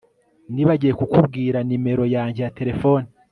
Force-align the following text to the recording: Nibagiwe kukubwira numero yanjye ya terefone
Nibagiwe 0.53 0.93
kukubwira 0.99 1.57
numero 1.67 2.03
yanjye 2.15 2.39
ya 2.45 2.53
terefone 2.57 3.07